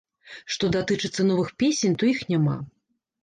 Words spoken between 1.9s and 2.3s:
то іх